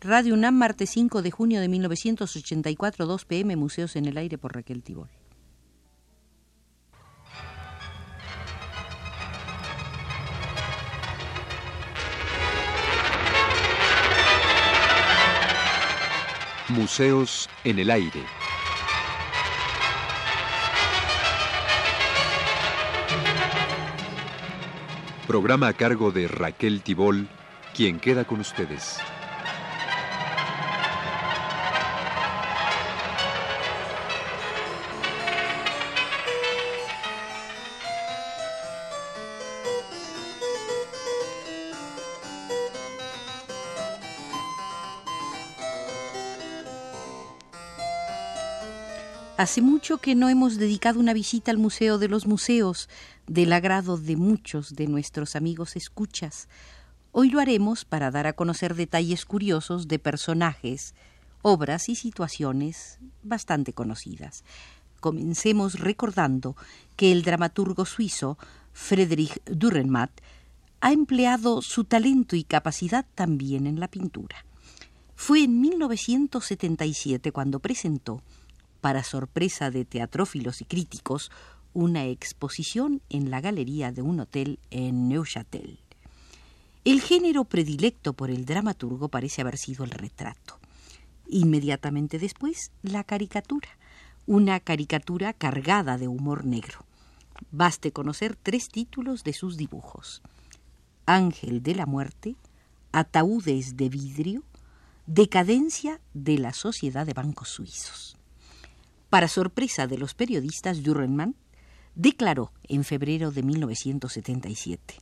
[0.00, 4.54] Radio UNAM, martes 5 de junio de 1984, 2 pm, Museos en el Aire por
[4.54, 5.08] Raquel Tibol.
[16.68, 18.22] Museos en el Aire.
[25.26, 27.28] Programa a cargo de Raquel Tibol,
[27.74, 29.00] quien queda con ustedes.
[49.38, 52.88] Hace mucho que no hemos dedicado una visita al Museo de los Museos,
[53.26, 56.48] del agrado de muchos de nuestros amigos escuchas.
[57.12, 60.94] Hoy lo haremos para dar a conocer detalles curiosos de personajes,
[61.42, 64.42] obras y situaciones bastante conocidas.
[65.00, 66.56] Comencemos recordando
[66.96, 68.38] que el dramaturgo suizo
[68.72, 70.12] Friedrich Dürrenmatt
[70.80, 74.46] ha empleado su talento y capacidad también en la pintura.
[75.14, 78.22] Fue en 1977 cuando presentó
[78.86, 81.32] para sorpresa de teatrófilos y críticos,
[81.74, 85.80] una exposición en la galería de un hotel en Neuchâtel.
[86.84, 90.60] El género predilecto por el dramaturgo parece haber sido el retrato.
[91.26, 93.68] Inmediatamente después, la caricatura,
[94.24, 96.86] una caricatura cargada de humor negro.
[97.50, 100.22] Baste conocer tres títulos de sus dibujos.
[101.06, 102.36] Ángel de la muerte,
[102.92, 104.44] Ataúdes de vidrio,
[105.08, 108.15] Decadencia de la sociedad de bancos suizos.
[109.10, 111.36] Para sorpresa de los periodistas, Dürrenmann
[111.94, 114.96] declaró en febrero de 1977,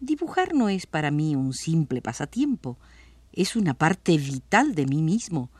[0.00, 2.78] Dibujar no es para mí un simple pasatiempo,
[3.32, 5.50] es una parte vital de mí mismo.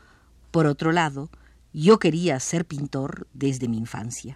[0.51, 1.29] Por otro lado,
[1.73, 4.35] yo quería ser pintor desde mi infancia.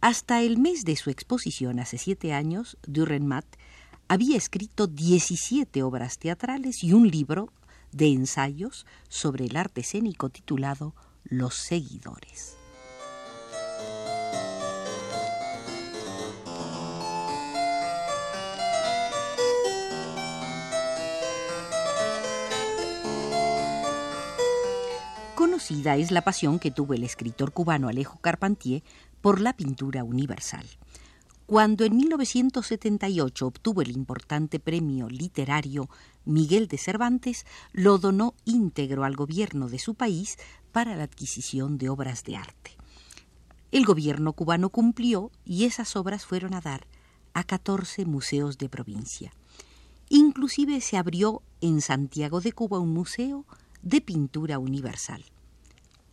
[0.00, 3.46] Hasta el mes de su exposición hace siete años, Dürrenmatt
[4.06, 7.52] había escrito 17 obras teatrales y un libro
[7.90, 10.94] de ensayos sobre el arte escénico titulado
[11.24, 12.58] los seguidores.
[25.34, 28.82] Conocida es la pasión que tuvo el escritor cubano Alejo Carpentier
[29.20, 30.66] por la pintura universal.
[31.46, 35.90] Cuando en 1978 obtuvo el importante premio literario
[36.24, 40.38] Miguel de Cervantes, lo donó íntegro al gobierno de su país
[40.74, 42.72] para la adquisición de obras de arte.
[43.70, 46.88] El gobierno cubano cumplió y esas obras fueron a dar
[47.32, 49.32] a 14 museos de provincia.
[50.08, 53.46] Inclusive se abrió en Santiago de Cuba un museo
[53.82, 55.24] de pintura universal.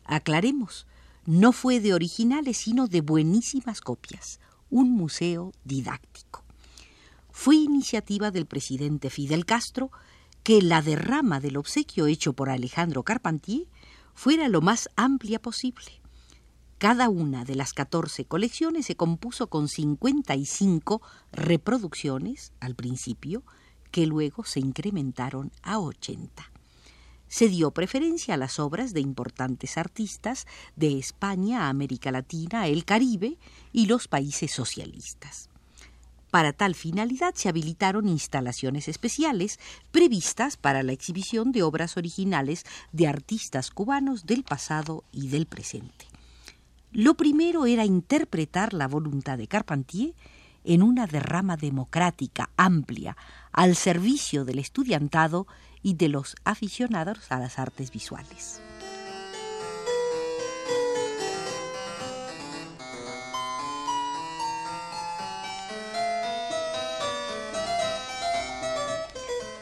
[0.06, 0.86] Aclaremos,
[1.26, 4.40] no fue de originales, sino de buenísimas copias,
[4.70, 6.44] un museo didáctico.
[7.32, 9.90] Fue iniciativa del presidente Fidel Castro
[10.44, 13.66] que la derrama del obsequio hecho por Alejandro Carpentier
[14.14, 16.02] fuera lo más amplia posible.
[16.82, 21.00] Cada una de las 14 colecciones se compuso con 55
[21.32, 23.44] reproducciones al principio,
[23.92, 26.52] que luego se incrementaron a 80.
[27.28, 33.38] Se dio preferencia a las obras de importantes artistas de España, América Latina, el Caribe
[33.72, 35.50] y los países socialistas.
[36.31, 39.59] Para tal finalidad se habilitaron instalaciones especiales
[39.92, 46.06] previstas para la exhibición de obras originales de artistas cubanos del pasado y del presente.
[46.94, 50.14] Lo primero era interpretar la voluntad de Carpentier
[50.64, 53.18] en una derrama democrática, amplia,
[53.52, 55.48] al servicio del estudiantado
[55.84, 58.62] y de los aficionados a las artes visuales.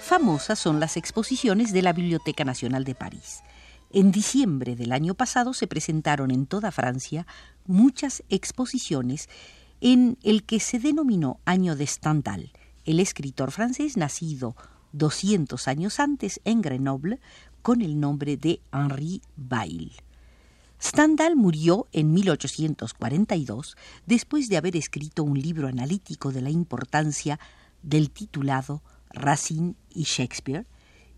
[0.10, 3.44] Famosas son las exposiciones de la Biblioteca Nacional de París.
[3.92, 7.28] En diciembre del año pasado se presentaron en toda Francia
[7.68, 9.30] muchas exposiciones
[9.82, 12.52] en el que se denominó Año de Stendhal,
[12.86, 14.56] el escritor francés nacido
[14.94, 17.20] 200 años antes en Grenoble
[17.62, 19.92] con el nombre de Henri Bail.
[20.82, 23.78] Stendhal murió en 1842
[24.08, 27.40] después de haber escrito un libro analítico de la importancia
[27.84, 30.66] del titulado Racine y Shakespeare,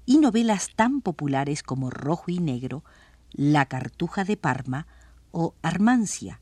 [0.05, 2.83] y novelas tan populares como Rojo y Negro,
[3.31, 4.87] La Cartuja de Parma
[5.31, 6.39] o Armancia.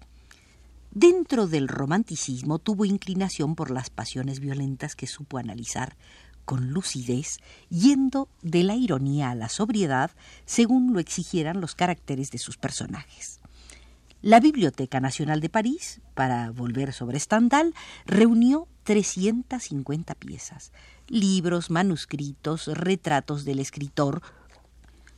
[0.91, 5.95] Dentro del romanticismo tuvo inclinación por las pasiones violentas que supo analizar
[6.45, 7.37] con lucidez,
[7.69, 10.09] yendo de la ironía a la sobriedad,
[10.45, 13.39] según lo exigieran los caracteres de sus personajes.
[14.23, 17.75] La Biblioteca Nacional de París, para volver sobre Stendhal,
[18.07, 20.71] reunió 350 piezas,
[21.07, 24.23] libros, manuscritos, retratos del escritor,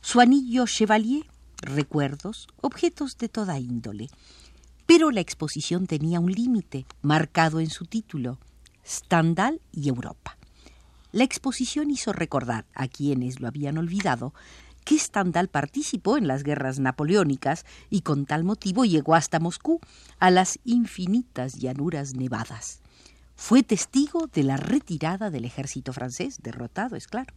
[0.02, 1.24] su anillo chevalier,
[1.62, 4.10] recuerdos, objetos de toda índole.
[4.84, 8.38] Pero la exposición tenía un límite, marcado en su título,
[8.86, 10.36] Stendhal y Europa.
[11.10, 14.34] La exposición hizo recordar a quienes lo habían olvidado
[14.84, 19.80] que Stendhal participó en las guerras napoleónicas y con tal motivo llegó hasta Moscú,
[20.18, 22.81] a las infinitas llanuras nevadas.
[23.44, 27.34] Fue testigo de la retirada del ejército francés, derrotado, es claro.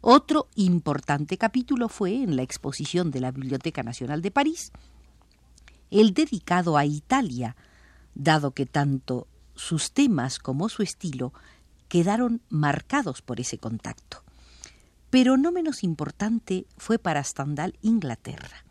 [0.00, 4.72] Otro importante capítulo fue en la exposición de la Biblioteca Nacional de París,
[5.90, 7.54] el dedicado a Italia,
[8.14, 11.34] dado que tanto sus temas como su estilo
[11.88, 14.24] quedaron marcados por ese contacto.
[15.10, 18.65] Pero no menos importante fue para Stendhal Inglaterra.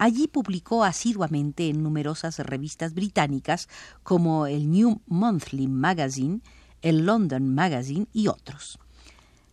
[0.00, 3.68] Allí publicó asiduamente en numerosas revistas británicas
[4.02, 6.40] como el New Monthly Magazine,
[6.80, 8.78] el London Magazine y otros.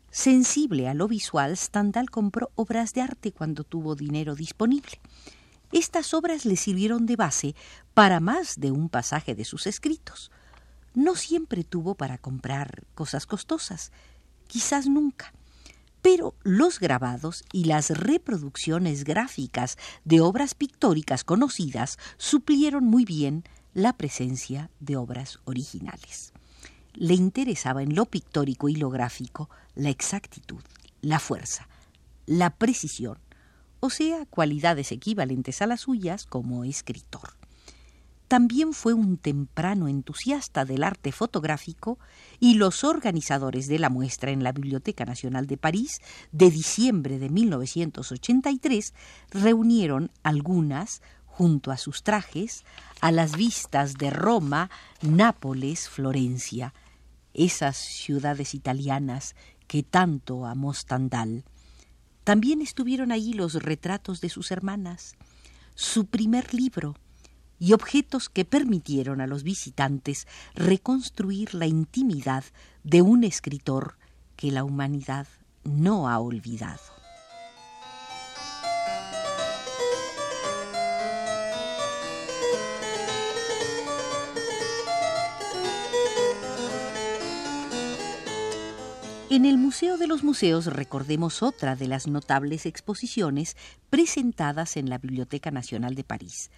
[0.09, 5.01] Sensible a lo visual, Stendhal compró obras de arte cuando tuvo dinero disponible.
[5.73, 7.53] Estas obras le sirvieron de base
[7.93, 10.31] para más de un pasaje de sus escritos.
[10.93, 13.91] No siempre tuvo para comprar cosas costosas,
[14.47, 15.33] quizás nunca,
[16.09, 23.43] pero los grabados y las reproducciones gráficas de obras pictóricas conocidas suplieron muy bien
[23.73, 26.31] la presencia de obras originales.
[26.93, 30.63] Le interesaba en lo pictórico y lo gráfico la exactitud,
[31.01, 31.67] la fuerza,
[32.25, 33.17] la precisión,
[33.81, 37.33] o sea, cualidades equivalentes a las suyas como escritor.
[38.27, 41.97] También fue un temprano entusiasta del arte fotográfico
[42.41, 46.01] y los organizadores de la muestra en la Biblioteca Nacional de París
[46.33, 48.93] de diciembre de 1983
[49.31, 52.65] reunieron algunas, junto a sus trajes,
[52.99, 54.69] a las vistas de Roma,
[55.01, 56.73] Nápoles, Florencia,
[57.33, 59.35] esas ciudades italianas
[59.67, 61.45] que tanto amó Stendhal.
[62.25, 65.15] También estuvieron allí los retratos de sus hermanas,
[65.75, 66.95] su primer libro,
[67.59, 72.43] y objetos que permitieron a los visitantes reconstruir la intimidad
[72.83, 73.97] de un escritor
[74.35, 75.27] que la humanidad
[75.63, 76.97] no ha olvidado.
[89.29, 93.55] En el Museo de los Museos recordemos otra de las notables exposiciones
[93.89, 96.49] presentadas en la Biblioteca Nacional de París,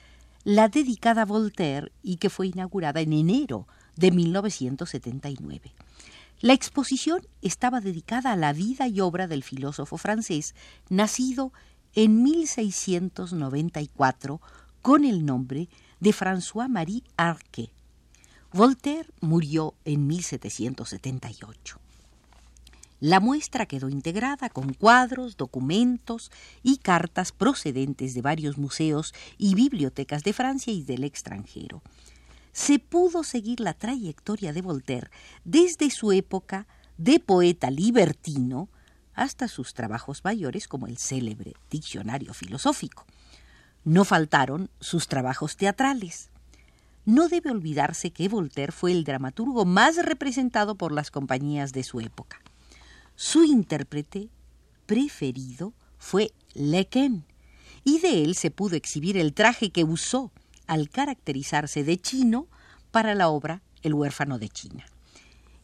[0.44, 5.74] la dedicada a Voltaire y que fue inaugurada en enero de 1979.
[6.41, 10.56] La exposición estaba dedicada a la vida y obra del filósofo francés,
[10.88, 11.51] nacido
[11.94, 14.39] en 1694
[14.81, 15.68] con el nombre
[16.00, 17.71] de François-Marie Arquet.
[18.53, 21.81] Voltaire murió en 1778.
[23.00, 26.31] La muestra quedó integrada con cuadros, documentos
[26.63, 31.81] y cartas procedentes de varios museos y bibliotecas de Francia y del extranjero.
[32.51, 35.12] Se pudo seguir la trayectoria de Voltaire
[35.46, 36.68] desde su época
[36.98, 38.68] de poeta libertino
[39.13, 43.06] hasta sus trabajos mayores como el célebre Diccionario Filosófico.
[43.86, 46.32] No faltaron sus trabajos teatrales.
[47.06, 52.01] No debe olvidarse que Voltaire fue el dramaturgo más representado por las compañías de su
[52.01, 52.41] época.
[53.22, 54.30] Su intérprete
[54.86, 57.26] preferido fue Lequen,
[57.84, 60.32] y de él se pudo exhibir el traje que usó
[60.68, 62.48] al caracterizarse de chino
[62.92, 64.86] para la obra El huérfano de China.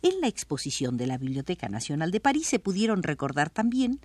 [0.02, 4.02] En la exposición de la Biblioteca Nacional de París se pudieron recordar también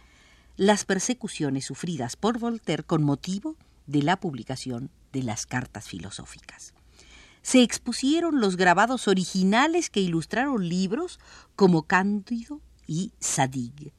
[0.57, 3.57] las persecuciones sufridas por Voltaire con motivo
[3.88, 6.73] de la publicación de las cartas filosóficas.
[7.42, 11.19] Se expusieron los grabados originales que ilustraron libros
[11.57, 13.92] como Cándido y Sadig,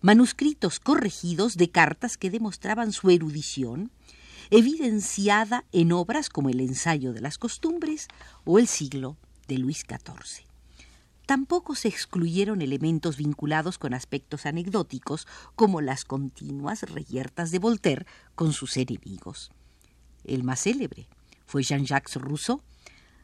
[0.00, 3.90] manuscritos corregidos de cartas que demostraban su erudición,
[4.48, 8.08] evidenciada en obras como el ensayo de las costumbres
[8.46, 10.46] o el siglo de Luis XIV.
[11.26, 18.54] Tampoco se excluyeron elementos vinculados con aspectos anecdóticos como las continuas reyertas de Voltaire con
[18.54, 19.52] sus enemigos.
[20.24, 21.08] El más célebre
[21.44, 22.62] fue Jean-Jacques Rousseau,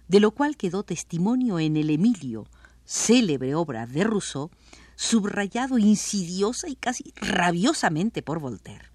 [0.08, 2.46] de lo cual quedó testimonio en el Emilio,
[2.90, 4.50] célebre obra de Rousseau,
[5.00, 8.90] subrayado insidiosa y casi rabiosamente por Voltaire.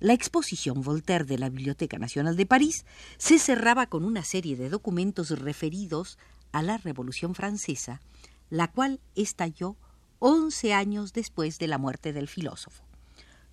[0.00, 2.86] La exposición Voltaire de la Biblioteca Nacional de París
[3.18, 6.16] se cerraba con una serie de documentos referidos
[6.50, 8.00] a la Revolución Francesa,
[8.48, 9.76] la cual estalló
[10.18, 12.82] once años después de la muerte del filósofo.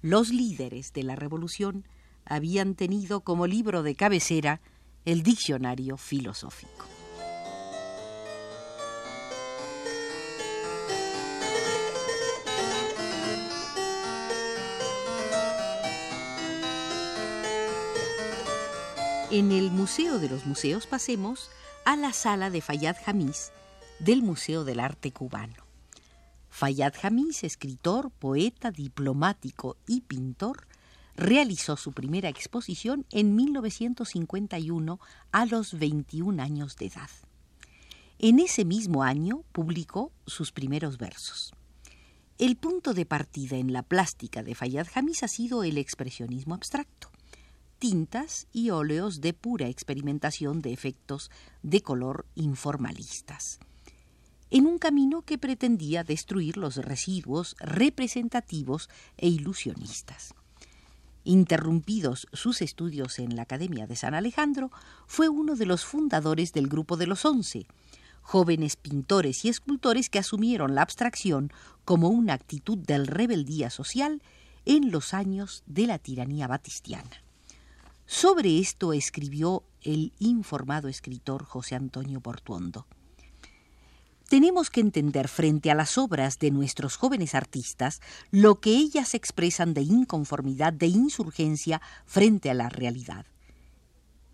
[0.02, 1.86] Los líderes de la revolución
[2.24, 4.62] habían tenido como libro de cabecera
[5.04, 6.95] el diccionario filosófico.
[19.32, 21.50] En el Museo de los Museos pasemos
[21.84, 23.52] a la sala de Fayad Hamis
[23.98, 25.66] del Museo del Arte Cubano.
[26.48, 30.68] Fayad Hamis, escritor, poeta, diplomático y pintor,
[31.16, 35.00] realizó su primera exposición en 1951
[35.32, 37.10] a los 21 años de edad.
[38.20, 41.52] En ese mismo año publicó sus primeros versos.
[42.38, 47.10] El punto de partida en la plástica de Fayad Hamis ha sido el expresionismo abstracto
[47.78, 53.60] tintas y óleos de pura experimentación de efectos de color informalistas,
[54.50, 60.34] en un camino que pretendía destruir los residuos representativos e ilusionistas.
[61.24, 64.72] Interrumpidos sus estudios en la Academia de San Alejandro,
[65.08, 67.66] fue uno de los fundadores del Grupo de los Once,
[68.22, 71.52] jóvenes pintores y escultores que asumieron la abstracción
[71.84, 74.22] como una actitud del rebeldía social
[74.66, 77.25] en los años de la tiranía batistiana.
[78.06, 82.86] Sobre esto escribió el informado escritor José Antonio Portuondo.
[84.30, 89.74] Tenemos que entender frente a las obras de nuestros jóvenes artistas lo que ellas expresan
[89.74, 93.26] de inconformidad, de insurgencia frente a la realidad.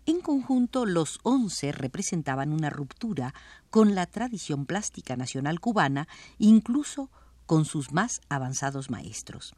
[0.04, 3.34] En conjunto, los once representaban una ruptura
[3.70, 7.10] con la tradición plástica nacional cubana, incluso
[7.46, 9.54] con sus más avanzados maestros.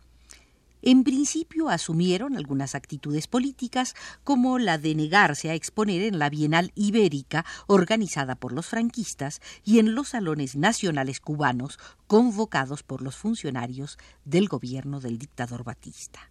[0.87, 6.73] En principio asumieron algunas actitudes políticas como la de negarse a exponer en la Bienal
[6.75, 13.97] Ibérica organizada por los franquistas y en los salones nacionales cubanos convocados por los funcionarios
[14.27, 16.31] del gobierno del dictador Batista.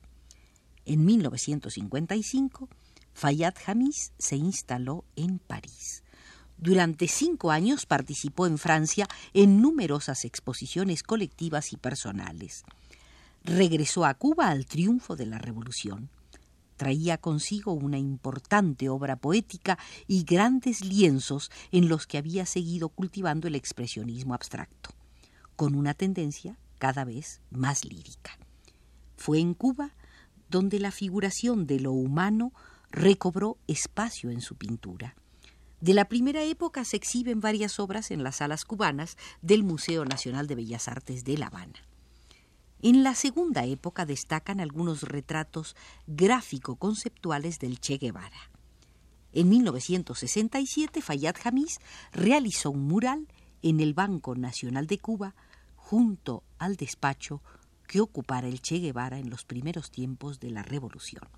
[0.85, 2.69] En 1955,
[3.11, 6.03] Fayad Hamis se instaló en París.
[6.59, 12.63] Durante cinco años participó en Francia en numerosas exposiciones colectivas y personales
[13.43, 16.09] regresó a Cuba al triunfo de la Revolución.
[16.77, 23.47] Traía consigo una importante obra poética y grandes lienzos en los que había seguido cultivando
[23.47, 24.89] el expresionismo abstracto,
[25.55, 28.37] con una tendencia cada vez más lírica.
[29.15, 29.91] Fue en Cuba
[30.49, 32.53] donde la figuración de lo humano
[32.91, 35.15] recobró espacio en su pintura.
[35.81, 40.47] De la primera época se exhiben varias obras en las salas cubanas del Museo Nacional
[40.47, 41.81] de Bellas Artes de La Habana.
[42.85, 48.51] En la segunda época destacan algunos retratos gráfico-conceptuales del Che Guevara.
[49.31, 51.79] En 1967, Fayad Hamis
[52.11, 53.29] realizó un mural
[53.61, 55.33] en el Banco Nacional de Cuba
[55.77, 57.41] junto al despacho
[57.87, 61.29] que ocupara el Che Guevara en los primeros tiempos de la Revolución.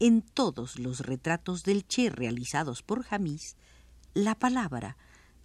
[0.00, 3.54] En todos los retratos del Che realizados por Hamis,
[4.12, 4.96] la palabra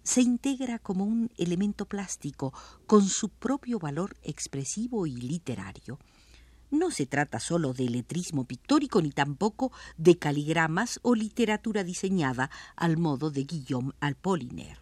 [0.04, 2.54] se integra como un elemento plástico
[2.86, 5.98] con su propio valor expresivo y literario.
[6.70, 12.96] No se trata sólo de letrismo pictórico ni tampoco de caligramas o literatura diseñada al
[12.96, 14.78] modo de Guillaume Apollinaire.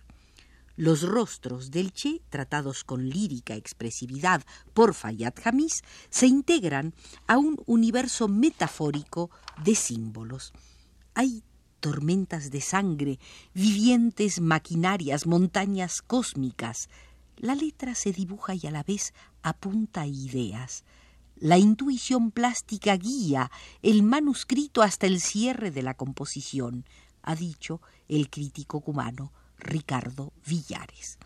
[0.76, 6.94] Los rostros del Che, tratados con lírica expresividad por Fayad Hamis, se integran
[7.26, 9.30] a un universo metafórico
[9.62, 10.52] de símbolos.
[11.14, 11.44] Hay
[11.82, 13.18] tormentas de sangre,
[13.52, 16.88] vivientes maquinarias, montañas cósmicas.
[17.36, 19.12] La letra se dibuja y a la vez
[19.42, 20.84] apunta ideas.
[21.36, 23.50] La intuición plástica guía
[23.82, 26.86] el manuscrito hasta el cierre de la composición,
[27.20, 31.18] ha dicho el crítico cubano Ricardo Villares.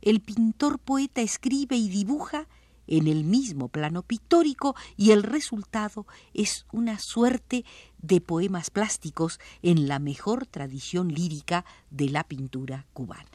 [0.00, 2.48] El pintor poeta escribe y dibuja
[2.90, 7.64] en el mismo plano pictórico y el resultado es una suerte
[8.02, 13.30] de poemas plásticos en la mejor tradición lírica de la pintura cubana.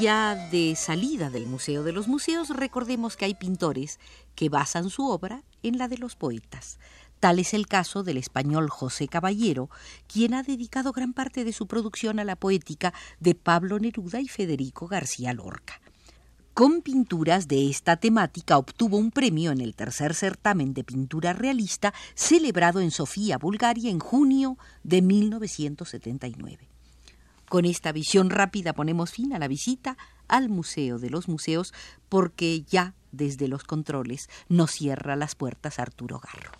[0.00, 4.00] Ya de salida del Museo de los Museos, recordemos que hay pintores
[4.34, 6.78] que basan su obra en la de los poetas.
[7.18, 9.68] Tal es el caso del español José Caballero,
[10.06, 14.28] quien ha dedicado gran parte de su producción a la poética de Pablo Neruda y
[14.28, 15.82] Federico García Lorca.
[16.54, 21.92] Con pinturas de esta temática obtuvo un premio en el tercer certamen de pintura realista
[22.14, 26.70] celebrado en Sofía, Bulgaria, en junio de 1979.
[27.50, 31.74] Con esta visión rápida ponemos fin a la visita al Museo de los Museos
[32.08, 36.52] porque ya desde los controles nos cierra las puertas Arturo Garro.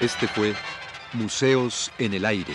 [0.00, 0.56] Este fue
[1.12, 2.54] Museos en el Aire.